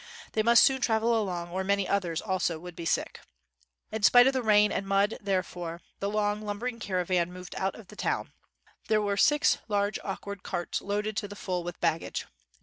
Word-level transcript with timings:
They 0.31 0.41
must 0.41 0.63
soon 0.63 0.81
travel 0.81 1.15
along 1.15 1.51
or 1.51 1.63
many 1.63 1.87
others 1.87 2.21
also 2.23 2.57
would 2.57 2.75
be 2.75 2.85
sick. 2.85 3.19
In 3.91 4.01
spite 4.01 4.25
of 4.25 4.33
the 4.33 4.41
rain 4.41 4.71
and 4.71 4.87
mud, 4.87 5.15
therefore, 5.21 5.73
59 5.73 5.73
WHITE 5.75 5.75
MAN 5.75 5.81
OF 5.81 5.81
WORK 5.81 5.99
the 5.99 6.17
long 6.17 6.41
lumbering 6.47 6.79
caravan 6.79 7.31
moved 7.31 7.53
out 7.53 7.75
of 7.75 7.89
the 7.89 7.95
town. 7.95 8.33
There 8.87 8.99
were 8.99 9.15
six 9.15 9.59
large 9.67 9.99
awkward 10.03 10.41
carts 10.41 10.81
loaded 10.81 11.15
to 11.17 11.27
the 11.27 11.35
full 11.35 11.63
with 11.63 11.79
baggage. 11.79 12.25